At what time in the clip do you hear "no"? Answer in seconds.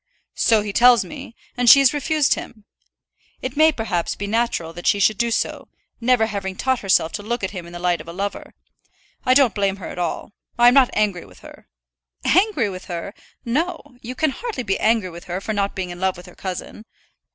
13.45-13.97